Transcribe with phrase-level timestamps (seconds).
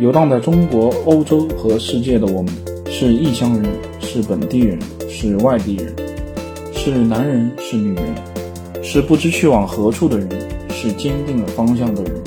[0.00, 2.52] 游荡在中国、欧洲和世界的我们，
[2.90, 3.70] 是异乡人，
[4.00, 4.76] 是本地人，
[5.08, 5.94] 是外地人，
[6.72, 8.04] 是男人，是女人，
[8.82, 10.28] 是不知去往何处的人，
[10.70, 12.20] 是坚定了方向的人，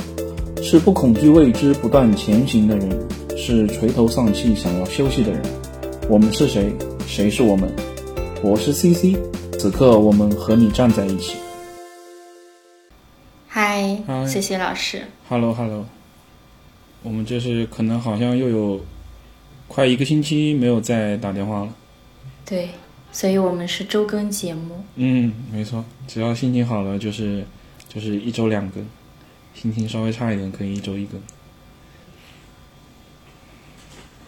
[0.64, 2.90] 是不恐惧未知、不断前行的人，
[3.36, 5.42] 是垂头丧气想要休息的人。
[6.10, 6.74] 我们是谁？
[7.06, 7.70] 谁是我们？
[8.42, 9.18] 我是 CC，
[9.60, 11.36] 此刻我们和你站在一起。
[13.46, 15.02] 嗨嗨谢谢老师。
[15.28, 15.86] Hello，Hello，
[17.04, 18.86] 我们这是可能好像又有
[19.68, 21.74] 快一个星期没有再打电话了。
[22.46, 22.70] 对，
[23.12, 24.84] 所以我们是周更节目。
[24.96, 27.46] 嗯，没错，只要心情好了，就是
[27.88, 28.86] 就是一周两更，
[29.54, 31.22] 心情稍微差一点可以一周一更。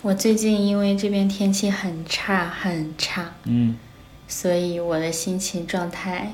[0.01, 3.77] 我最近因为这边天气很差很差，嗯，
[4.29, 6.33] 所以我的心情状态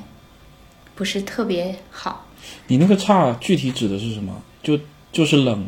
[0.93, 2.27] 不是特别好。
[2.67, 4.39] 你那个差具体指的是什么？
[4.61, 4.79] 就
[5.11, 5.67] 就是冷，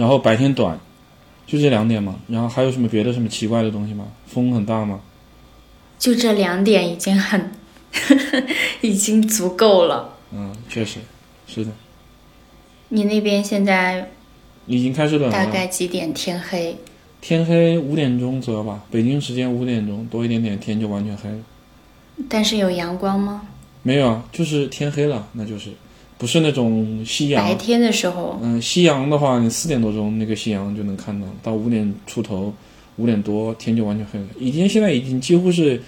[0.00, 0.80] 然后白天短，
[1.46, 2.16] 就这两点嘛？
[2.26, 4.06] 然后还有什么别的什么奇怪的东西吗？
[4.26, 4.98] 风很大吗？
[5.98, 7.52] 就这两点已经很，
[8.80, 10.14] 已经足够了。
[10.32, 11.00] 嗯，确实，
[11.46, 11.70] 是的，
[12.88, 14.10] 你那边现在
[14.64, 15.50] 已经开始冷大了。
[15.50, 16.74] 概几点天黑？
[17.20, 21.38] 天黑五点钟左右吧，北京时间五点钟多一点点，天就完全黑了。
[22.26, 23.42] 但是有阳光吗？
[23.82, 25.68] 没有啊，就是天黑了，那就是
[26.20, 27.42] 不是那种夕阳。
[27.42, 32.52] 白天的时候，嗯，夕阳的话，你四点多钟那个夕阳就能看到，到五点出头，
[32.96, 34.26] 五点多天就完全黑了。
[34.38, 35.82] 已经现在已经几乎是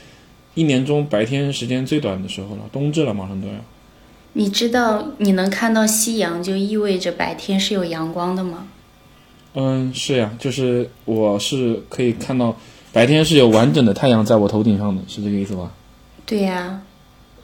[0.55, 3.55] 一年中白天时间最短的时候了，冬至了，马上都要。
[4.33, 8.67] 你知道你能看到夕阳，就意味着白天是有阳光的吗？
[9.53, 12.57] 嗯，是呀，就是我是可以看到
[12.91, 15.71] 白天是有完整的太阳在我头顶上的，是这个意思吧？
[16.25, 16.81] 对呀、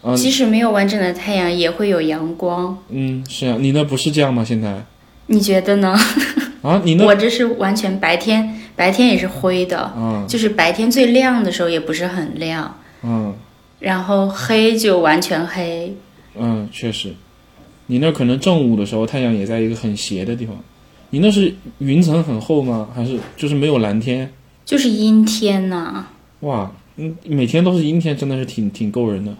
[0.03, 2.77] 嗯即使没有完整的太阳，也会有阳光。
[2.89, 4.45] 嗯，是啊，你那不是这样吗？
[4.45, 4.83] 现在
[5.27, 5.97] 你觉得呢？
[6.63, 13.35] 啊，你那我这是完全白天，白天也是灰的，嗯就是白天最亮的时候也不是很亮，嗯
[13.81, 15.95] 然后黑就完全黑。
[16.37, 17.13] 嗯，确实，
[17.87, 20.57] 你那可能正午的时候太阳也在一个很斜的地方。
[21.11, 22.89] 你那是云层很厚吗？
[22.95, 24.31] 还是就是没有蓝天？
[24.65, 26.05] 就是阴天呐、
[26.41, 29.33] 哇，嗯，每天都是阴天，真的是挺挺够人的，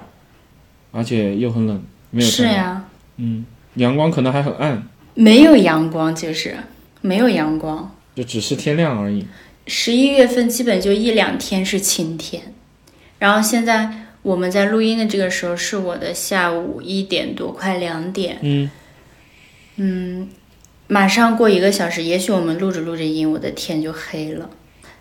[0.91, 2.29] 而且又很冷，没有。
[2.29, 2.85] 是呀，
[3.17, 3.45] 嗯，
[3.75, 6.57] 阳光可能还很暗，没有阳光，就是
[7.01, 7.95] 没有阳光。
[8.15, 9.27] 就只是天亮而已。
[9.67, 12.55] 十一月份基本就一两天是晴天，
[13.19, 18.39] 然后现在我们在录音的这个时候是我的下午一点多，快两点。
[18.41, 18.71] 嗯，
[19.77, 20.29] 嗯，
[20.87, 24.49] 马上过一个小时，也许我们录着录着音，我的天就黑了。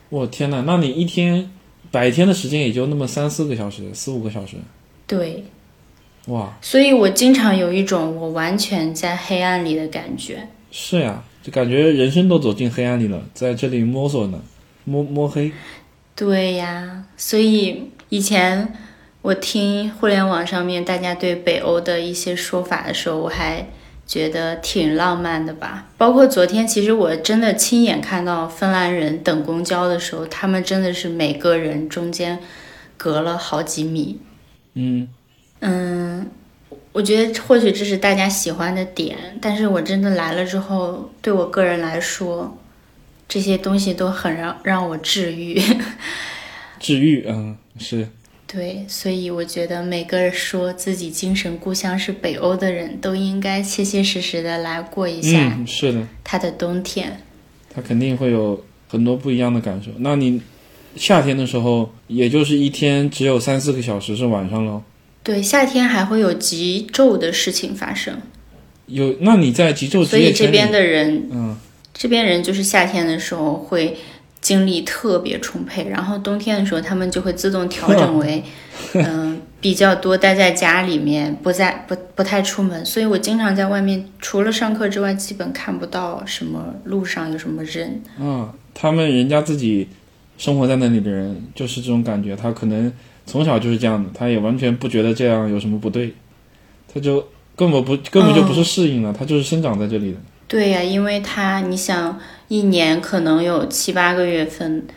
[0.10, 1.50] 我天呐，那你一天
[1.90, 4.58] 白天的时间也就那么三四个小时，四五个小时，
[5.08, 5.46] 对，
[6.28, 10.48] 哇，所以我经常有一种我完全在黑暗里的感觉。
[10.72, 14.40] 是呀，就感觉人生都走进黑暗里了，在这里摸索呢，
[14.84, 15.52] 摸摸黑。
[16.16, 18.74] 对呀，所以以前
[19.22, 23.68] 我听互联网上面大家对北欧的一些说法的时候，我还
[24.06, 25.88] 觉得挺浪漫的吧。
[25.98, 32.40] 包括昨天，其实我真的亲眼看到芬兰人等公交的时候，他们真的是每个人中间
[32.98, 34.20] 隔了好几米。
[34.74, 35.08] 嗯，
[35.60, 36.30] 嗯，
[36.92, 42.58] 我觉得或许这是大家喜欢的点，但是我真的来了之后，对我个人来说，
[43.28, 45.62] 这些东西都很让让我治愈。
[46.80, 48.08] 治愈，嗯，是，
[48.46, 57.20] 对，所以我觉得每个说自己精神故乡是北欧的人都应该切切实实的来过一下嗯，是的，他的冬天。
[57.74, 59.90] 他肯定会有很多不一样的感受。
[59.98, 60.42] 那你
[60.96, 64.82] 夏天的时候，也就是一天只有三四个小时是晚上喽。
[65.28, 68.16] 对，夏天还会有极昼的事情发生，
[68.86, 71.58] 有，那你在极昼所以这边的人，嗯，
[71.94, 73.98] 这边人就是夏天的时候会
[74.40, 78.42] 精力特别充沛，然后冬天的时候他们就会自动调整为，
[78.96, 82.86] 嗯、比较多待在家里面，不在不不太出门。
[82.86, 88.02] 所以我经常在外面，除了上课之外，基本看不到什么路上有什么人。
[88.18, 89.90] 嗯，他们人家自己
[90.38, 92.90] 生活在那里的人就是这种感觉，他可能
[93.28, 96.14] 从小就是这样的，他也完全不觉得这样有什么不对，
[96.92, 100.18] 他就根本不根本就不是适应了，他就是生长在这里的。
[100.48, 104.88] 对呀、因为他你想一年可能有七八个月份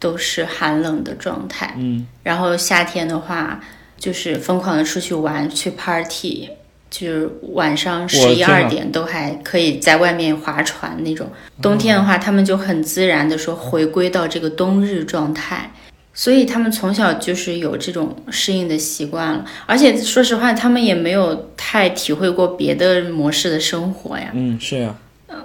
[0.00, 3.60] 都是寒冷的状态，嗯，然后夏天的话
[3.96, 6.48] 就是疯狂的出去玩，去 party，
[6.90, 11.30] 就是晚上十一二点都还可以在外面划船那种。
[11.62, 15.70] 冬天的话，他们就很自然的说回归到这个冬日状态。
[16.18, 24.32] 所以他们从小就是有这种适应的习惯了，而且说实话，他们也没有太体会过别的模式的生活呀。
[24.34, 24.96] 嗯，是呀，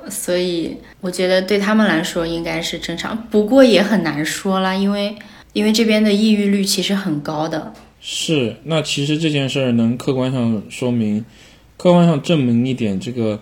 [0.10, 5.16] 所以我觉得对他们来说应该是正常，不过也很难说啦，因为
[5.54, 7.72] 因为这边的抑郁率其实很高的。
[8.02, 11.24] 是，那其实这件事儿能客观上说明，
[11.78, 13.40] 客观上证明一点，这个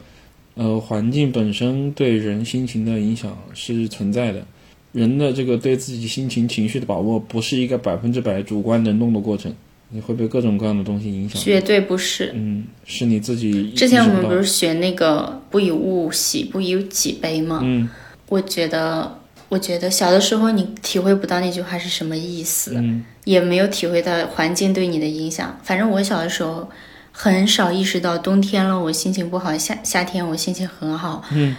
[0.56, 4.46] 呃环境本身对人心情的影响是存在的。
[4.92, 9.54] 人的这个对自己心情情绪的把握，不是一个百分之百主观能动的过程，
[9.90, 11.42] 你会被各种各样的东西影响。
[11.42, 12.32] 绝对不是。
[12.34, 13.72] 嗯，是你自己。
[13.72, 17.62] 之前我们不是学那个“不以物喜，不以己悲”吗？
[17.64, 17.90] 嗯，
[18.28, 25.58] 我觉得，我觉得小的时候你体会不到那句话是什么意思，嗯，也没有体会到环境对你的影响。
[25.64, 26.70] 反正我小的时候
[27.12, 31.24] 很少意识到，冬天了我心情不好，夏夏天我心情很好。
[31.32, 31.56] 嗯，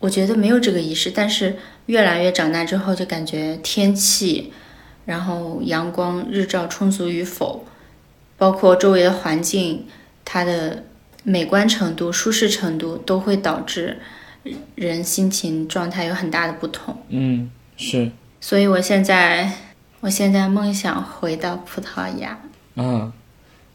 [0.00, 1.56] 我觉得没有这个仪式，但是。
[1.88, 4.52] 越来越长大之后，就感觉天气，
[5.06, 7.64] 然后阳光日照充足与否，
[8.36, 9.86] 包括周围的环境，
[10.22, 10.84] 它的
[11.22, 14.00] 美观程度、舒适程度，都会导致
[14.74, 16.94] 人心情状态有很大的不同。
[17.08, 18.12] 嗯，是。
[18.38, 19.50] 所以我现在，
[20.00, 22.38] 我现在梦想回到葡萄牙。
[22.74, 23.10] 啊，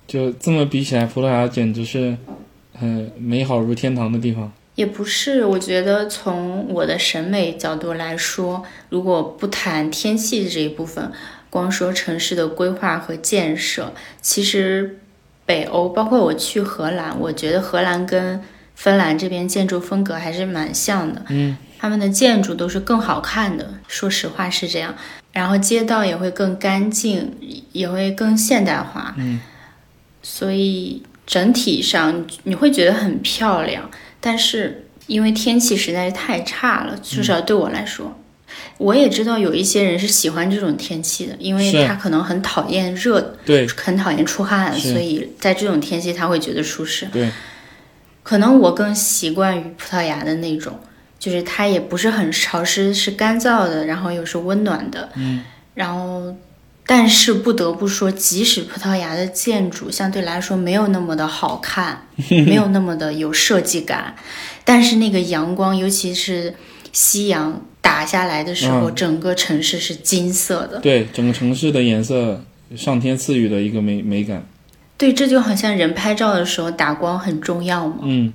[0.05, 2.15] 就这么比起来，葡萄牙简直是，
[2.79, 4.53] 呃，美好如天堂的地方。
[4.75, 11.11] 也不是，我觉得从我的审美角度来说，如果不谈天气这一部分，
[11.49, 14.99] 光说城市的规划和建设，其实
[15.45, 18.41] 北欧，包括我去荷兰，我觉得荷兰跟
[18.73, 21.21] 芬兰这边建筑风格还是蛮像的。
[21.29, 24.95] 嗯，他们的建筑都是更好看的，说实话是这样。
[25.31, 27.35] 然后街道也会更干净，
[27.71, 29.13] 也会更现代化。
[29.17, 29.39] 嗯，
[30.23, 33.89] 所以整体上你会觉得很漂亮。
[34.25, 38.17] 但是因为天气实在是太差了，至少对我来说，
[38.77, 47.05] 我也知道有一些人是喜欢这种天气的，因为他可能很讨厌热，对，很讨厌出汗，所以在这种天气他会觉得舒适。
[47.07, 47.29] 对，
[48.23, 50.79] 可能我更习惯于葡萄牙的那种，
[51.19, 55.09] 就是它也不是很潮湿，是干燥的，然后又是温暖的。
[55.15, 55.43] 嗯，
[55.73, 56.33] 然后。
[56.85, 62.07] 但是不得不说，即使葡萄牙的建筑相对来说没有那么的好看，
[62.45, 64.15] 没有那么的有设计感，
[64.65, 66.53] 但是那个阳光，尤其是
[66.91, 70.79] 夕阳打下来的时候，整个城市是金色的。
[70.79, 72.43] 对，整个城市的颜色，
[72.75, 74.45] 上天赐予的一个美美感。
[74.97, 77.99] 对，这就好像人拍照的时候打光很重要嘛。
[78.01, 78.33] 嗯，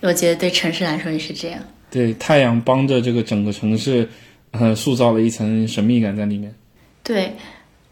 [0.00, 1.60] 我觉得对城市来说也是这样。
[1.90, 4.08] 对，太阳帮着这个整个城市，
[4.52, 6.54] 呃，塑造了一层神秘感在里面。
[7.02, 7.34] 对。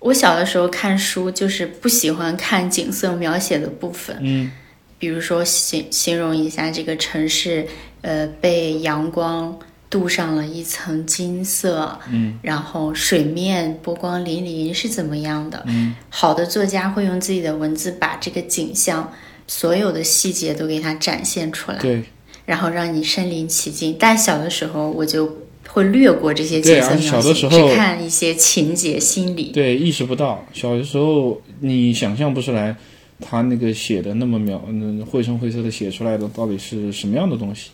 [0.05, 4.15] 我小的时候看书，就是不喜欢看景色描写的部分。
[4.21, 4.53] 嗯，
[4.99, 7.67] 比如说形形容一下这个城市，
[8.03, 9.59] 呃，被阳光
[9.89, 11.99] 镀上了一层金色。
[12.11, 15.63] 嗯，然后水面波光粼粼是怎么样的？
[15.67, 19.11] 嗯，好的作家会用自己的文字把这个景象
[19.47, 21.79] 所有的细节都给它展现出来。
[21.79, 22.05] 对，
[22.45, 23.97] 然后让你身临其境。
[23.99, 25.44] 但小的时候我就。
[25.75, 29.51] 会略过这些景色描写，只看一些情节心理。
[29.53, 30.47] 对，意识不到。
[30.53, 32.77] 小的时候你想象不出来，
[33.21, 37.71] 他那个写的那么描，嗯，绘声绘色的写出来的到底是什么样的东西？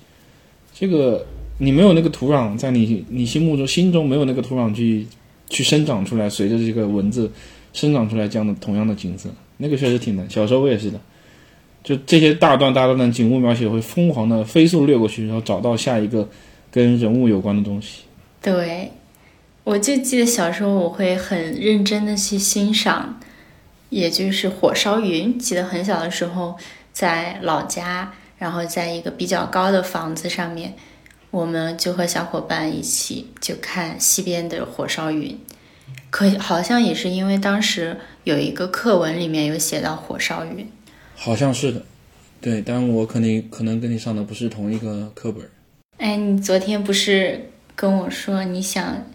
[0.75, 1.27] 这个
[1.59, 5.07] 你没有那个土壤，在你你心目中心中没有那个土壤去
[5.51, 7.31] 去生长出来，随着这个文字
[7.75, 10.25] 生长出来这样的同样的景色，那个确实挺难。
[10.31, 10.99] 小时候我也是的，
[11.85, 16.27] 就这些大段大段的景物描写会疯狂的飞速掠过去，然后找到下一个。
[16.71, 18.03] 跟人物有关的东西，
[18.41, 18.93] 对，
[19.65, 23.19] 我就记得小时候我会很认真的去欣赏，
[23.89, 25.39] 也就是火烧云。
[25.39, 26.57] 记得很小的时候，
[26.93, 30.75] 在老家，然后在一个比较高的房子上面，
[31.31, 35.39] 我们就和小伙伴一起就看西边的火烧云。
[36.09, 40.69] 可好像也是因为当时有一个课文里面有写到火烧云，
[41.17, 41.85] 好像是的，
[42.41, 45.49] 对，但我肯定可能跟你上的不是同一个课本。
[46.01, 49.07] 哎，你昨天不是跟我说你想，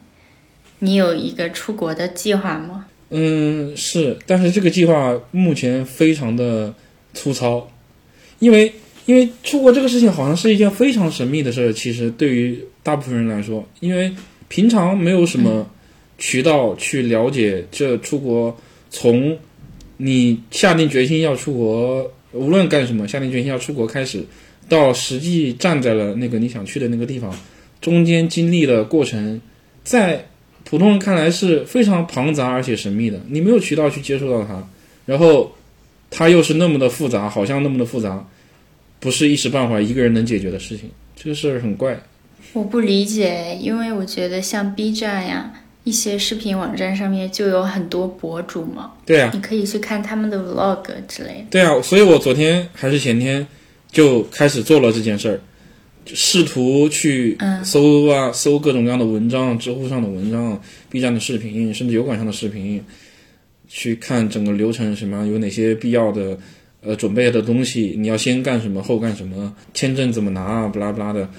[0.78, 2.86] 你有一个出国的计划吗？
[3.10, 6.72] 嗯，是，但是这个计划目前非常的
[7.12, 7.68] 粗糙，
[8.38, 8.72] 因为
[9.08, 11.74] 因为出国这个事情好像是一件非常神秘的事儿。
[11.74, 14.14] 其实对于大部分人来说，因为
[14.48, 15.68] 平常没有什么
[16.20, 18.56] 渠道去了解这出国，
[18.92, 19.36] 从
[19.98, 24.24] 你下定决心要出国，无论干什么，下定决心要出国开始。
[24.68, 27.34] 到实际站在了那个你想去的那个地方，
[27.80, 29.40] 中间经历的过程，
[29.84, 30.26] 在
[30.64, 33.20] 普通人看来是非常庞杂而且神秘的。
[33.30, 34.68] 你没有渠道去接触到它，
[35.06, 35.54] 然后
[36.10, 38.28] 它又是那么的复杂，好像那么的复杂，
[39.00, 40.90] 不是一时半会儿一个人能解决的事情。
[41.16, 42.00] 这个事儿很怪。
[42.54, 45.54] 我不理解，因为我觉得像 B 站呀
[45.84, 48.94] 一些视频网站上面就有很多博主嘛。
[49.06, 51.46] 对啊，你可以去看他们的 Vlog 之类的。
[51.52, 53.46] 对啊，所以我昨天还是前天。
[53.96, 55.40] 就开始做了这件事儿，
[56.08, 62.84] 试图去搜啊，搜各种各样的文章，知乎上的文章，B 站的视频，甚至油管上的视频，
[63.70, 66.38] 去看整个流程什么，有哪些必要的
[66.82, 71.30] 呃准备的东西，你要先干什么，后干什么，签证怎么拿，不拉不拉的。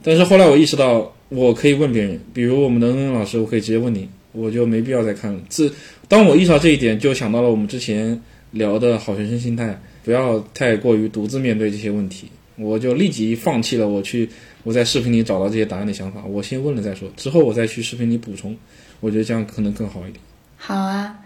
[0.00, 5.40] 但是后来我意识到，我可以问别人，比如我们的恩恩老师，我可以直接问你，我就没必要再看了。
[5.48, 5.74] 自
[6.06, 12.30] 当我意识到这一点，就想到了我们之前聊的好学生心态，不要太过于独自面对这些问题。
[12.56, 14.26] 我就立即放弃了我去
[14.62, 18.56] 我在视频里找到这些答案的想法，我先问了再说，之后我再去视频里补充。
[19.00, 20.14] 我觉得这样可能更好一点。
[20.56, 21.18] 好啊，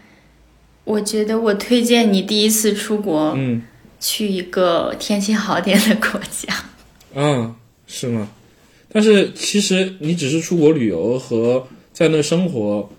[0.83, 3.62] 我觉得我推荐你第一次出国，嗯，
[4.01, 6.53] 去一个天气好点的国家。
[7.15, 7.55] 嗯，
[7.87, 8.29] 是吗？
[8.89, 12.91] 但是其实你只是出国旅游和在那生活，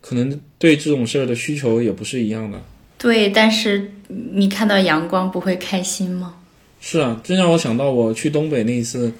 [0.00, 2.62] 可能对这种事儿的需求也不是一样的。
[2.98, 6.34] 对，但是你看到阳光不会开心吗？
[6.80, 9.12] 是啊，这让我想到我去东北那一次，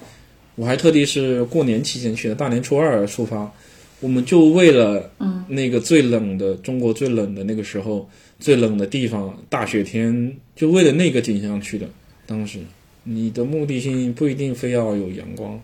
[0.55, 3.51] 我还特地是过年期间去的，大年初二出发，
[3.99, 8.09] 我们就为了嗯那个最冷的中国最冷的那个时候
[8.39, 11.87] 最冷的地方大雪天，就为了那个景象去的。
[12.25, 12.59] 当时
[13.03, 15.59] 你的目的性不一定非要有阳光。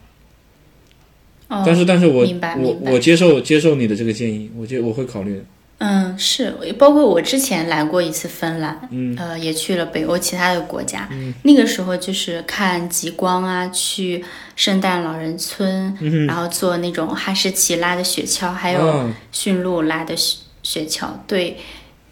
[1.47, 2.25] 哦，但是，但是我
[2.57, 5.43] 我我接受接受你的这个建议，我觉我会考虑的。
[5.77, 11.09] 嗯，是，包括我之前来过一次芬兰，嗯呃，也去了北欧其他的国家。
[11.43, 14.23] 那个时候就是看极光啊，去
[14.55, 15.93] 圣诞老人村，
[16.25, 21.09] 然后坐那种哈士奇拉的雪橇，还有啊驯鹿拉的雪雪橇。
[21.27, 21.59] 对，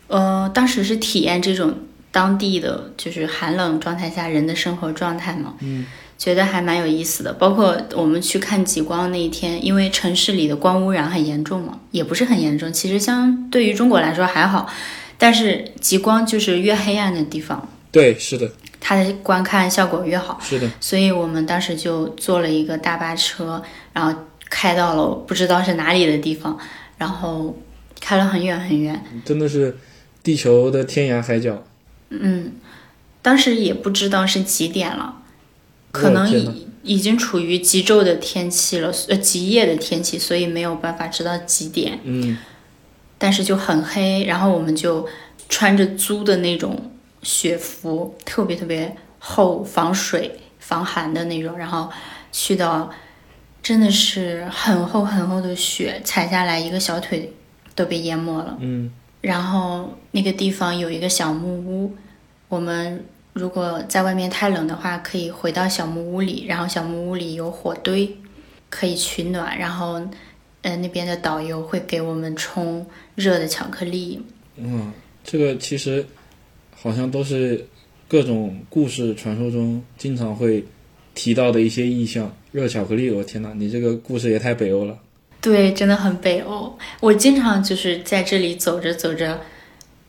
[0.07, 1.73] 呃，当时是体验这种
[2.11, 5.53] 当地的就是寒冷状态下人的生活状态嘛。
[5.61, 5.85] 嗯。
[6.23, 14.71] 觉得还蛮有意思的，包括我们去看极光那一天，因为城市里的光污染很严重嘛，也不是很严重，其实相对于中国来说还好，
[15.17, 18.49] 但是极光就是越黑暗的地方，对，是的，
[18.79, 23.61] 它的观看效果越好，是的，所以我们当时就坐了一个大巴车，
[23.91, 24.17] 然后
[24.49, 26.57] 开到了不知道是哪里的地方，
[26.97, 27.53] 然后
[27.99, 29.77] 开了很远很远，真的是
[30.23, 31.61] 地球的天涯海角。
[32.11, 32.53] 嗯，
[33.21, 35.15] 当时也不知道是几点了。
[35.93, 41.99] 可能已已经处于极昼的天气了，呃，极夜的天气，所以没有办法知道几点。
[42.03, 42.37] 嗯，
[43.17, 45.07] 但是就很黑，然后我们就
[45.47, 51.89] 穿着租的那种雪服，特别特别厚，防水防寒的那种，然后
[52.31, 52.89] 去到
[53.61, 57.31] 真的是很厚很厚的雪，踩下来一个小腿
[57.75, 58.57] 都被淹没了。
[58.59, 61.95] 嗯，然后那个地方有一个小木屋，
[62.49, 68.15] 我们如果在外面太冷的话，可以回到小木屋里，然后小木屋里有火堆，
[68.69, 69.99] 可以取暖，然后，
[70.61, 72.85] 呃，那边的导游会给我们冲
[73.15, 74.21] 热的巧克力。
[74.55, 76.05] 嗯，这个其实
[76.75, 77.65] 好像都是
[78.07, 80.63] 各种故事传说中经常会
[81.15, 82.31] 提到的一些意象。
[82.51, 84.95] 热巧克力，我天哪，你这个故事也太北欧了。
[85.41, 86.77] 对，真的很北欧。
[87.01, 89.41] 我经常就是在这里走着走着，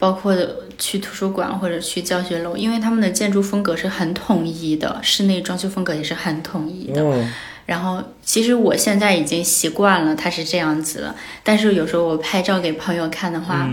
[0.04, 0.36] 包括
[0.76, 7.02] 去图书馆或者去教学楼，因为他们的建筑风格是很统一的，室内装修风格也是很统一的。
[7.02, 7.26] 哦，
[7.64, 13.66] 然后，其实我现在已经习惯了它是这样子了，但是有时候我拍照给朋友看的话，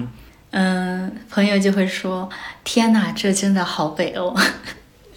[0.51, 2.29] 嗯、朋友就会说
[2.63, 4.33] ：“天哪，这真的好北欧。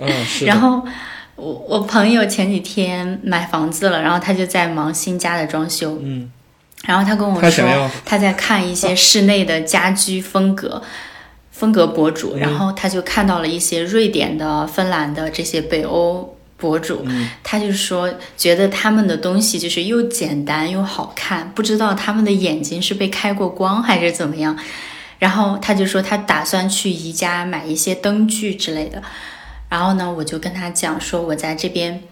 [0.00, 0.46] 嗯，是的。
[0.50, 0.84] 然后
[1.36, 6.28] 我我朋友前几天买房子了，然后他就在忙新家的装修，嗯，
[6.86, 10.82] 然后他跟我说他在看一些室内的家居风格。
[11.50, 17.06] 风格博主，然后他就看到了一些瑞典的、芬兰的这些北欧博主，
[17.44, 24.58] 他就说觉得他们的东西就是又简单又好看，不知道他们的眼睛是被开过光还是怎么样。
[25.20, 29.00] 然后他就说他打算去宜家买一些灯具之类的。
[29.68, 32.02] 然后呢，我就跟他讲说，我在这边，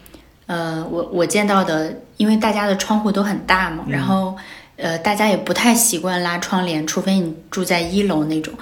[0.46, 4.36] 呃，我我见到的，因为大家的窗户都很大嘛，然后
[4.82, 8.52] 呃，大家也不太习惯拉窗帘，除非你住在一楼那种，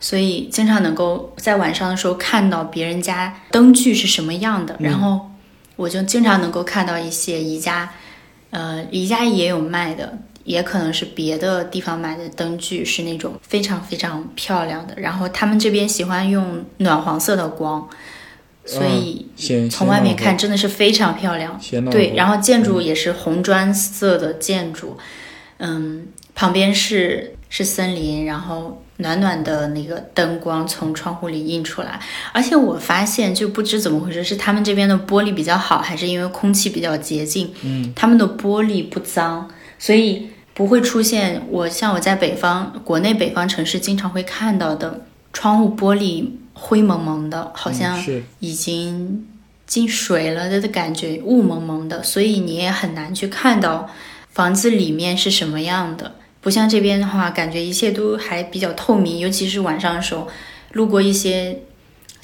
[0.00, 5.30] 所以经常能够在晚上的时候看到别人家灯具是什么样的，然后
[5.76, 7.90] 我就经常能够看到一些宜家，
[8.50, 10.18] 呃，宜家也有卖的。
[10.44, 14.94] 也可能是别的地方买的灯具，是那种非常非常漂亮的。
[14.96, 17.86] 然后他们这边喜欢用暖黄色的光，
[18.64, 19.26] 所以
[19.70, 21.60] 从外面看真的是非常漂亮。
[21.90, 24.96] 对，然后建筑也是红砖色的建筑，
[25.58, 32.00] 嗯，旁边是是森林，然后暖暖的那个灯光从窗户里映出来。
[32.32, 37.52] 而且我发现，就不知怎么回事，是他们这边的玻璃比较好，还是因为空气比较洁净？
[37.62, 39.48] 嗯，他们的玻璃不脏，
[39.78, 48.02] 所以不会出现我像我在北方国内北方城市经常会看到的窗户玻璃灰蒙蒙的，好像
[48.40, 49.26] 已经
[49.66, 53.88] 进水了的感觉，雾蒙蒙的，所以你也很难去看到
[54.38, 56.12] 房子里面是什么样的。
[56.40, 60.28] 不像这边的话，感觉一切都还比较透明，尤其是晚上的时候，
[60.74, 61.58] 路过一些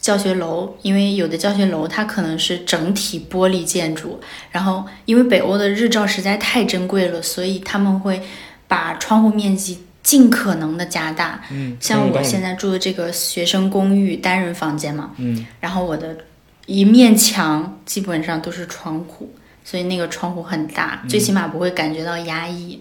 [0.01, 4.21] 教学楼，因为有的教学楼它可能是整体玻璃建筑，
[4.53, 8.23] 然后因为北欧的日照实在太珍贵了，所以他们会
[8.69, 11.43] 把窗户面积尽可能的加大。
[11.51, 16.17] 嗯，像我现在，住的这个学生公寓单人房间嘛，嗯，然后我的
[16.67, 22.81] 一面墙基本上都是窗户，所以那个窗户很大，最起码不会感觉到压抑。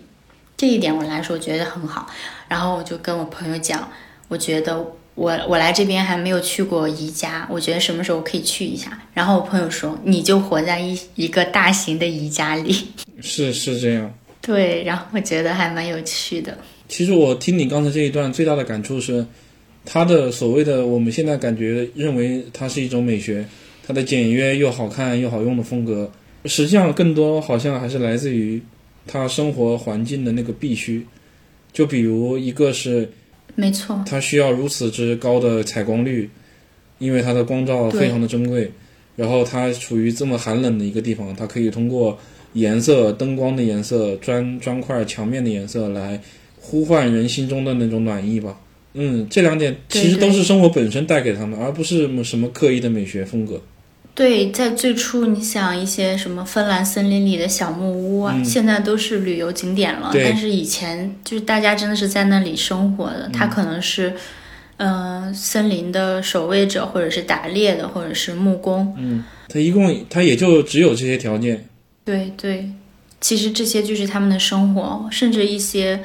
[0.58, 2.08] 这一点我来说觉得很好。
[2.48, 3.90] 然后我就跟我朋友讲，
[4.28, 4.78] 我觉得
[5.16, 9.02] 我我来这边还没有去过宜家，我觉得什么时候可以去一下。
[9.14, 12.88] 然后我朋友说，你就活在一一个大型的宜家里。
[13.22, 14.14] 是是这样。
[14.42, 16.58] 对，然后我觉得还蛮有趣的。
[16.90, 19.26] 其实我听你刚才这一段最大的感触是，
[19.86, 23.46] 它的所谓的我们现在感觉认为它是一种美学，
[23.88, 26.12] 它的简约又好看又好用的风格，
[26.46, 28.62] 实际上更多好像还是来自于
[29.08, 31.06] 他生活环境的那个必须。
[31.72, 33.10] 就比如一个是
[33.56, 36.30] 没错，他需要如此之高的采光率，
[37.00, 38.72] 因为它的光照非常的珍贵。
[39.16, 42.18] 然后它处于这么寒冷的一个地方，它可以通过
[42.54, 46.20] 颜色、灯光的颜色、砖砖块、墙面的颜色来
[46.60, 48.60] 呼唤人心中的那种暖意吧。
[48.96, 53.62] 嗯，这两点其实都是生活本身带给他们，而不是什么什么刻意的美学风格。
[54.16, 60.12] 对，在最初，你想一些什么芬兰森林里的小木屋啊，嗯现在都是旅游景点了。
[60.14, 64.14] 但是以前就是大家真的是在那里生活的，他可能是，
[64.78, 68.94] 呃，森林的守卫者，或者是打猎的，或者是木工。
[69.00, 71.68] 嗯，它一共它也就只有这些条件。
[72.06, 72.70] 对对，
[73.20, 76.02] 其实这些就是他们的生活，甚至一些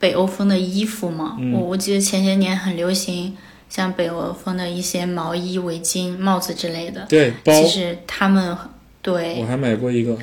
[0.00, 1.36] 北欧风的衣服嘛。
[1.38, 3.36] 嗯我我记得前些年很流行，
[3.68, 7.06] 像北欧风的一些毛衣、围巾、帽子之类的。
[7.08, 8.56] 对，包其实他们
[9.02, 10.16] 对我还买过一个。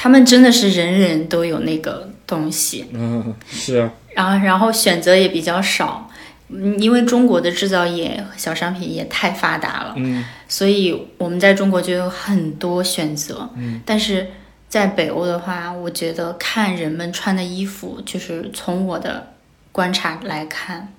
[0.00, 6.08] 他们真的是人人都有那个东西，嗯，是啊，然后然后选择也比较少，
[6.46, 14.28] 嗯，因为中国的制造业小商品也太发达了，嗯，所以我们在中国就有很多选择，嗯，但是
[14.68, 19.32] 在北欧的话，我觉得看人们穿的衣服，就是从我的
[19.72, 20.92] 观察来看，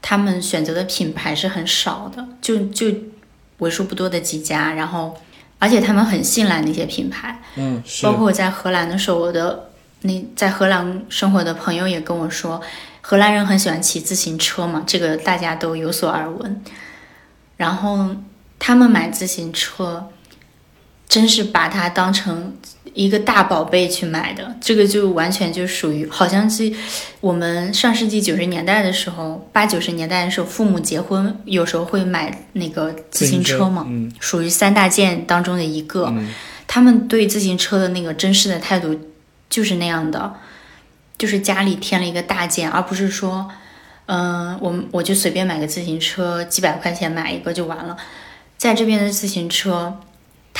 [0.00, 2.86] 他们选择的品牌是很少的，就就
[3.58, 5.16] 为数不多的几家，然后
[5.58, 7.40] 而且他们很信赖那些品牌。
[7.56, 9.70] 嗯，是包括我在荷兰的时候，我的
[10.02, 12.60] 那在荷兰生活的朋友也跟我说，
[13.00, 16.62] 荷兰人很喜欢骑自行车嘛，这个大家都有所耳闻。
[17.56, 18.14] 然后
[18.58, 20.08] 他们买自行车，
[21.08, 22.54] 真是把它当成
[22.94, 26.72] 一个大宝贝去买的，这个就完全就属于好像是
[27.20, 36.06] 我们上世纪九十年代的时候，八九十年代的时候，父母结婚有时候会买那个自行车嘛，嗯属于三大件当中的一个。
[36.06, 36.28] 嗯
[36.70, 38.94] 他们对自行车的那个珍视的态度
[39.48, 40.34] 就是那样的，
[41.16, 43.48] 就是家里添了一个大件，而不是说，
[44.04, 47.96] 嗯、我我就随便买个自行车，几百块钱买一个就完了。
[48.58, 49.98] 在这边的自行车，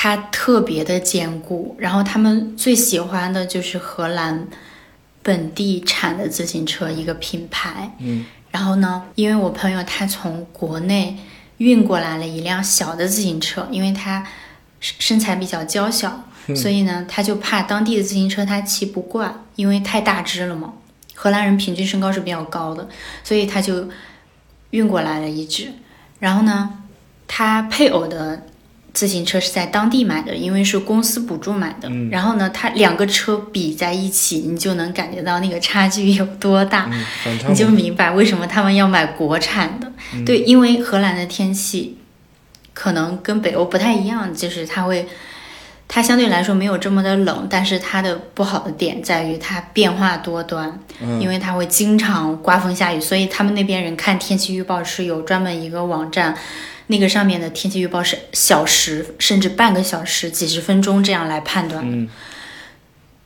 [0.01, 4.47] 它特别的坚固，然后他们最喜欢的就是荷兰
[5.21, 7.91] 本地产的自行车一个品牌。
[7.99, 11.17] 嗯，然后呢，因为我朋友他从国内
[11.57, 14.25] 运过来了一辆小的自行车，因为他
[14.79, 16.23] 身身材比较娇小，
[16.55, 20.75] 所以呢，他就怕当地的自行车他骑不惯，因为太大只了嘛。
[21.13, 22.87] 荷兰人平均身高是比较高的，
[23.21, 23.89] 所以他就
[24.69, 25.73] 运过来了一只。
[26.19, 26.83] 然后呢，
[27.27, 28.45] 他配偶的
[28.93, 31.87] 自行车是在当地买的，因为是公司补助买的。
[31.89, 36.89] 嗯然后呢，它两个车比在一起，你就能感觉到那个差距有多大。
[36.91, 39.91] 嗯，你就明白为什么他们要买国产的。
[40.25, 41.97] 对，因为荷兰的天气
[42.73, 45.07] 可能跟北欧不太一样，就是它会，
[45.87, 56.35] 它相对来说没有这么的冷，但是它的不好的点在于它变化多端，嗯因为它会经常刮风下雨，所以他们那边人看天气预报是有专门一个网站。
[56.91, 61.97] 那个上面的天气预报是小时甚至半个小时、几十分钟这样来判断的。
[61.97, 62.09] 嗯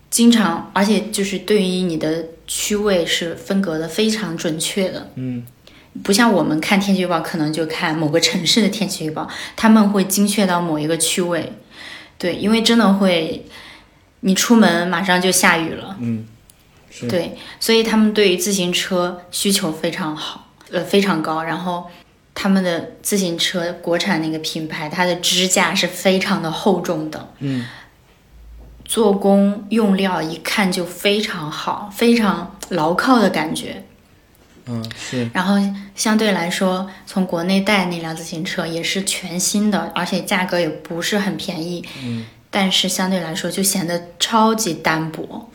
[0.10, 5.10] 经常，而且就是对于你的区位是分隔的非常准确的。
[5.16, 5.44] 嗯
[6.04, 11.54] 不像我们看天气预报，可能就看某个城市的天气预报，他们会精确到某一个区位。
[12.20, 13.46] 对，因为真的会，
[14.20, 15.98] 你出门马上就下雨了。
[16.00, 16.28] 嗯，
[17.10, 21.42] 对，所以他们对于自行车需求非常好，呃，非常高。
[21.42, 21.90] 然后
[22.34, 27.34] 他们的自行车国产那个品牌，它的支架是非常的厚重的。
[27.40, 27.66] 嗯，
[28.86, 33.84] 做工用料一看就非常好，非常牢靠的感觉。
[34.66, 35.56] 嗯，是，然后
[35.94, 41.84] 相对来说，从国内带那辆自行车也是全新的，而且价格也不是很便宜。
[42.02, 45.50] 嗯，但是相对来说就显得超级单薄，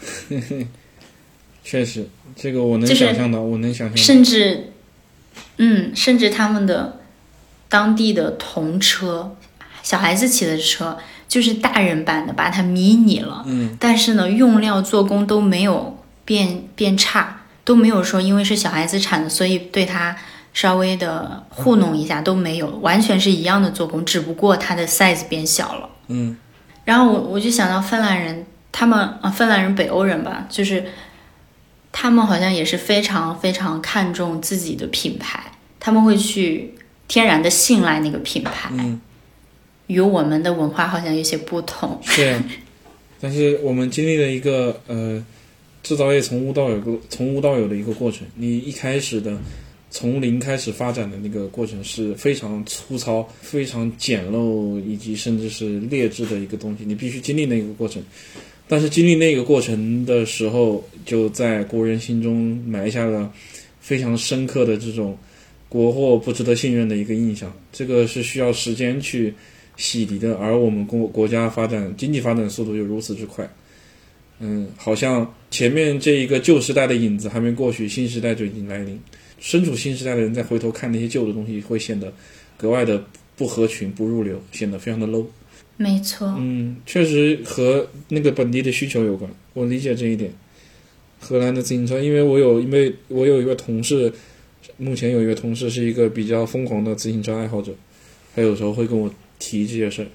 [1.65, 4.03] 确实，这个我能想象到，我能想象到。
[4.03, 4.73] 甚至，
[5.59, 6.99] 嗯，甚至他们的
[7.69, 9.37] 当地的童车，
[9.83, 13.45] 小孩子骑的车就是大人版的，把它迷你了。
[13.47, 20.17] 嗯，但是呢，用料做工都没有变变差，都没有说因为是小孩子产的，所以对它
[20.55, 25.89] 稍微的糊弄一下都没有，完全是一样的做工，只不过它的 size 变小了。
[26.09, 26.37] 嗯
[26.85, 30.83] 然后我我就想到芬兰人，他们啊，芬兰人、北欧人吧，就是
[32.01, 36.73] 他们好像也是非常非常看重自己的品牌，他们会去
[37.09, 39.01] 天然的信赖那个品牌，嗯，
[39.89, 41.99] 与我们的文化好像有些不同。
[42.05, 42.41] 是。
[43.19, 45.21] 但是我们经历了一个呃，
[45.83, 48.25] 制造业从无到有个从无到有的一个过程。
[48.37, 49.37] 你一开始的
[49.91, 56.85] 从零开始发展的那个过程是非常粗糙、非常简陋，以及甚至是劣质的一个东西。
[56.85, 58.01] 你必须经历那个过程。
[58.69, 63.33] 但是经历那个过程的时候，就在国人心中埋下了
[63.81, 65.17] 非常深刻的这种
[65.71, 67.51] 国货不值得信任的一个印象。
[67.73, 69.33] 这个是需要时间去
[69.77, 73.49] 洗涤的，而我们国国家发展经济发展速度又如此之快，
[74.41, 79.01] 嗯，好像前面这一个旧时代的影子还没过去，新时代就已经来临。
[79.41, 82.13] 身处新时代的人再回头看那些旧的东西，会显得
[82.57, 83.03] 格外的
[83.35, 85.25] 不合群、不入流，显得非常的 low。
[85.79, 90.31] 没错，嗯，确实和那个本地的需求有关，我理解这一点。
[91.21, 94.13] 荷兰的自行车，因为我有，因为我有一个同事，
[94.77, 97.73] 目前有一个同事是一个比较疯狂的自行车爱好者，
[98.35, 100.07] 他有时候会跟我提这些事儿。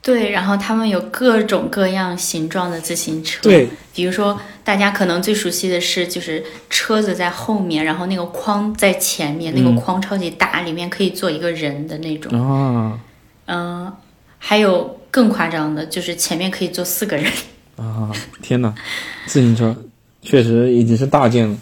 [0.00, 12.40] 对，然后他们有各种各样形状的自行车，对，比如说大家可能最熟悉的是，就是车子在后面，然后那个框在前面，那嗯个框超级大，里面可以坐一个人的那种。
[12.40, 13.00] 啊
[13.46, 13.92] 嗯，
[14.38, 17.30] 还有更夸张的，就是前面可以坐四个人。
[17.76, 18.10] 啊！
[18.42, 18.74] 天哪，
[19.26, 19.76] 自行车
[20.20, 21.56] 确实已经是大件了。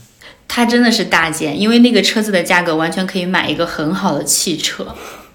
[0.49, 4.95] 它真的是大件，因为那个车子的价格完全可以买一个很好的汽车。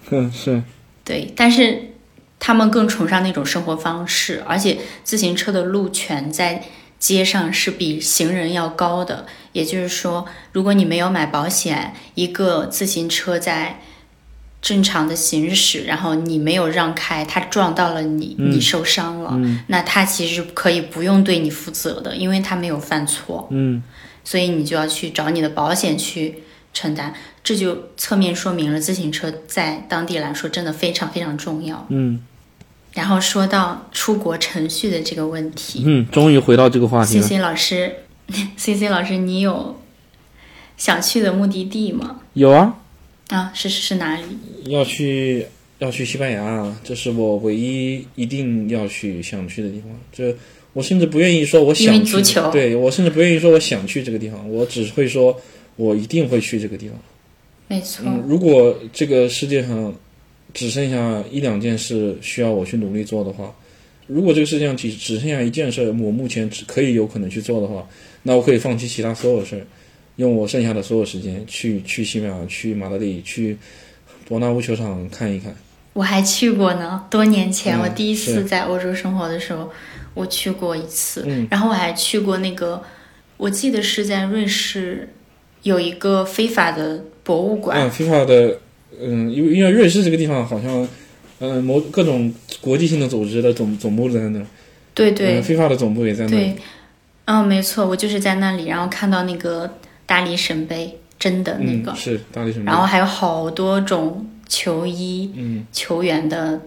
[0.09, 0.63] 嗯，是，
[1.03, 1.91] 对，但是
[2.39, 6.63] 他们更崇尚那种生活方式，而且自行车的路权在
[6.97, 9.27] 街上是比行人要高的。
[9.51, 13.81] 也就是说，如果你没有买保险，一个自行车在
[14.61, 19.35] 正常的行驶，然后你没有让开，他撞到了你，嗯你受伤了，
[19.67, 23.47] 那他其实可以不用对你负责的，因为他没有犯错。
[23.51, 23.81] 嗯
[24.23, 26.43] 所以你就要去找你的保险去
[26.73, 27.11] 承担，
[27.43, 31.87] 这就侧面说明了自行车在当地来说真的非常非常重要。
[31.89, 32.21] 嗯
[32.93, 37.23] 然后说到出国程序的这个问题嗯，终于回到这个话题，C 了。
[37.27, 37.95] C 老师，
[38.57, 39.81] C C 老师，你有
[40.77, 42.17] 想去的目的地吗？
[42.33, 42.75] 有啊，
[43.31, 44.23] 啊，是是是哪里？
[44.65, 45.45] 要去
[45.79, 49.89] 要去西班牙，这是我唯一一定要去想去的地方。
[50.11, 50.35] 这
[50.73, 55.35] 我甚至不愿意说我想去，足球对我甚至不愿意说我想去这个地方，我只会说
[55.75, 56.97] 我一定会去这个地方。
[57.67, 59.93] 没错，嗯，如果这个世界上
[60.53, 63.53] 只剩下一两件事需要我去努力做的话，
[64.07, 67.87] 如果这个世界上只只剩下一件事，我目前只可以有可能去做的话，
[68.23, 69.65] 那我可以放弃其他所有事儿，
[70.17, 73.57] 用我剩下的所有时间去去西班牙、去马德里、去
[74.27, 75.55] 伯纳乌球场看一看。
[75.93, 77.05] 我还去过呢。
[77.09, 79.69] 多年前，嗯我第一次在欧洲生活的时候，
[80.13, 81.23] 我去过一次。
[81.27, 82.81] 嗯然后我还去过那个，
[83.37, 85.09] 我记得是在瑞士
[85.63, 87.77] 有一个非法的博物馆。
[87.77, 88.59] 嗯，FIFA 的，
[89.01, 90.87] 嗯，因为因为瑞士这个地方好像，
[91.39, 94.45] 嗯，某各种国际性的组织的总总部都在那儿，
[94.93, 96.55] 对对、嗯，FIFA 的总部也在那对。，
[97.25, 99.69] 嗯，没错，我就是在那里，然后看到那个
[100.11, 102.65] 大力神杯，真的那个，嗯，是大力神杯。
[102.69, 106.59] 然后还有好多种球衣、嗯球员的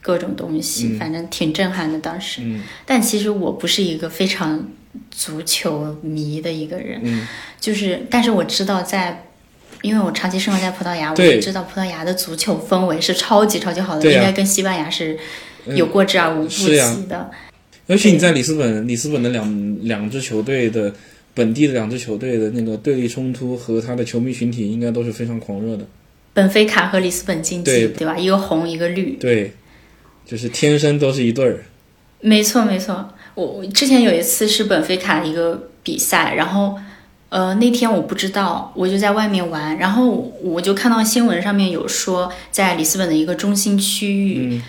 [0.00, 2.42] 各种东西，嗯反正挺震撼的当时。
[2.44, 4.68] 嗯但其实我不是一个非常
[5.10, 7.26] 足球迷的一个人，嗯
[7.58, 9.24] 就是，但是我知道在。
[9.80, 15.18] 因为我长期生活在葡萄牙，我知道葡萄牙的足球氛围是超级超级好的，应该跟西班牙是
[15.66, 16.76] 嗯有过之而无不及
[17.08, 17.28] 的。
[17.88, 20.94] 尤其你在里斯本，里斯本的两两支球队的
[21.34, 25.86] 本地的两支球队的那个对立冲突和他的球迷群体，应该都是非常狂热的。
[26.34, 28.16] 本菲卡和里斯本竞技，对对吧？
[28.18, 29.16] 一个红，一个绿。
[29.20, 29.52] 对，
[30.24, 31.64] 就是天生都是一对儿。
[32.20, 33.08] 没错，没错。
[33.34, 36.78] 我我之前有一次是本菲卡的一个比赛，然后
[37.30, 40.10] 呃那天我不知道，我就在外面玩，然后
[40.42, 44.62] 我就看到新闻上面有说，在里斯本的一个中心区域，嗯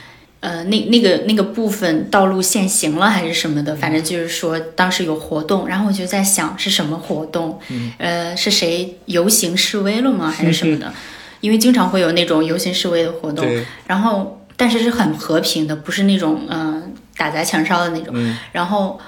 [0.44, 7.58] 呃，那那个那个部分道路限行了还是什么的，反正就是说当时有活动，然后我就在想是什么活动，
[7.98, 10.94] 呃，是谁游行示威了吗，还是什么的？
[11.40, 13.48] 因为经常会有那种游行示威的活动，
[13.88, 16.84] 然后但是是很和平的，不是那种嗯、呃
[17.16, 18.14] 打砸抢烧的那种。
[18.14, 19.00] 嗯然后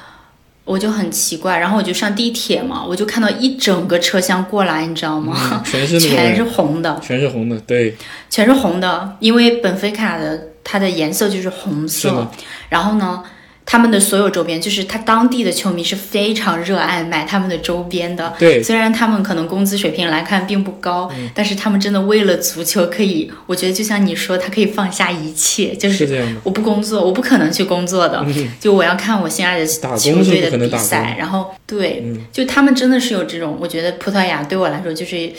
[0.64, 5.38] 我就很奇怪，然后我就上地铁嘛，我就看到一整个车厢过来，你知道吗？
[5.52, 7.96] 嗯全是全是，红的，全是红的，对，
[8.30, 12.30] 全是红的，因为本菲卡的它的颜色就是红色。
[12.68, 13.24] 然后呢，
[13.66, 18.34] 他们的所有周边，就是他当地的球迷是非常热爱买他们的周边的。
[18.38, 21.30] 对，虽然他们可能工资水平来看并不高，嗯。
[21.34, 26.26] 但是他们真的为了足球可以，我觉得就像你说，他可以放下一切，就是。
[26.44, 28.52] 我不工作，我不可能去工作的，嗯。
[28.60, 29.66] 就我要看我心爱的。
[29.66, 32.22] 球队的比赛，然后对，嗯。
[32.32, 35.32] 就他们真的是有这种，我觉得葡萄牙对我来说就是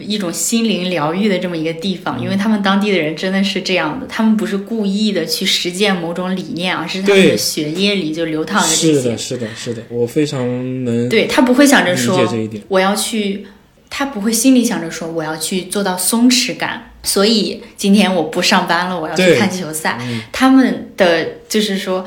[0.00, 9.18] 一种心灵疗愈的这么一个地方，嗯因为他们当地的人真的是这样的，他们不是故意的去实践某种理念，而是他们的血液里就流淌着这些是的，。
[9.18, 12.20] 是的，是的，我非常能对他不会想着说。
[12.68, 13.46] 我要去，
[13.88, 19.98] 他不会心里想着说我要去做到松弛感，所以今天我不上班了，我要去看球赛。
[20.02, 22.06] 嗯他们的就是说，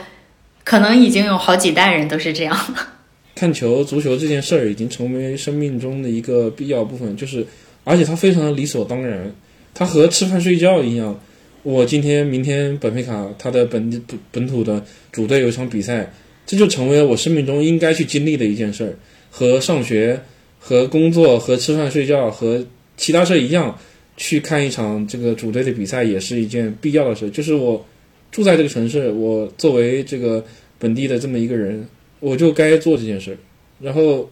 [0.63, 2.87] 可能已经有好几代人都是这样了。
[3.35, 7.45] 看球、足球这件事儿已经成为生命中的一个必要部分，就是，
[7.83, 9.33] 而且它非常的理所当然，
[9.73, 11.19] 它和吃饭睡觉一样。
[11.63, 16.11] 我今天、明天本菲卡它的本地本本土的主队有一场比赛，
[16.45, 18.93] 这就成为了我生命中应该去经历的一件事儿，
[19.31, 20.19] 和上学、
[20.59, 22.65] 和工作、和吃饭睡觉和
[22.97, 23.79] 其他事儿一样，
[24.17, 27.29] 去看一场这个主队的比赛也是一件必要的事。
[27.29, 27.85] 就是我
[28.29, 30.43] 住在这个城市，我作为这个
[30.77, 31.87] 本地的这么一个人，
[32.19, 33.37] 我就该做这件事儿。
[33.79, 34.29] 然后，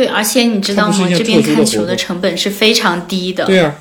[0.00, 1.08] 对，而且你知道吗？
[1.10, 3.44] 这边看球的成本是非常低的。
[3.44, 3.74] 对啊，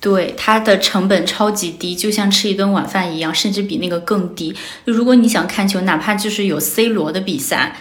[0.00, 4.54] 对，它的成本超级低，就像吃一顿晚饭一样，甚至比那个更低。
[4.86, 7.76] 就如果你想看球，哪怕就是有 C 罗的比赛，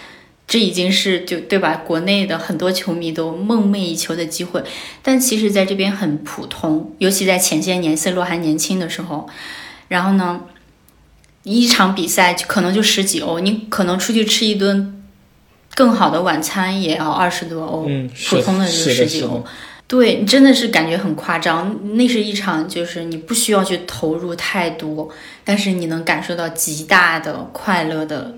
[0.46, 1.76] 这已经是就对吧？
[1.86, 4.62] 国内的很多球迷都梦寐以求的机会，
[5.02, 9.30] 但其实在这边很普通，尤其在前些年 C 罗还年轻的时候。
[9.88, 10.42] 然后呢，
[11.44, 14.99] 一场比赛就可能就十几欧，你可能出去吃一顿
[15.80, 19.42] 更好的晚餐也要二十多欧，嗯，普通的就是十的，几欧。。
[19.88, 25.08] 对你真的是感觉很夸张，那是一场就是你不需要去投入太多，
[25.46, 28.36] 但是你能感受到极大的快乐的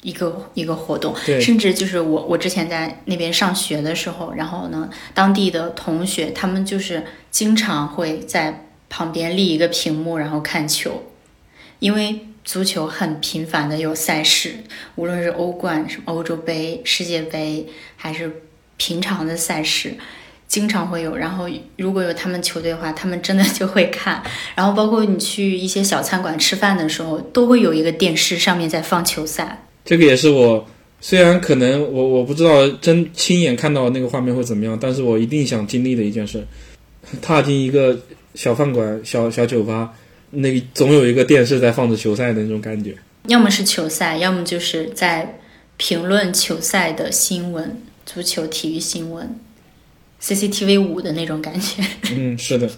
[0.00, 1.14] 一个一个活动。
[1.38, 11.04] 甚至就是我我之前在那边上学的时候，然后呢，当地的同学他们就是经常会在旁边立一个屏幕，然后看球，
[11.78, 14.54] 因为足球很频繁的有赛事，
[14.96, 18.30] 无论是欧冠、什么欧洲杯、世界杯，还是
[18.76, 19.94] 平常的赛事。
[20.46, 24.22] 经常会有，然后如果有他们球队的话，他们真的就会看。
[24.54, 29.66] 然后包括你去一些小餐馆吃饭的时候，都会有一个电视上面在放球赛。
[29.84, 30.64] 这个也是我，
[31.00, 36.46] 虽然可能我我不知道真亲眼看到那个画面会怎么样，但是我一定想经历的一件事，
[37.20, 37.98] 踏进一个
[38.34, 39.92] 小饭馆、小小酒吧，
[40.36, 42.96] 那总有一个电视在放着球赛的那种感觉。
[43.28, 45.38] 要么是球赛，要么就是在
[45.76, 49.38] 评论球赛的新闻，足球体育新闻
[50.20, 51.82] ，CCTV 五的那种感觉。
[52.14, 52.70] 嗯，是的，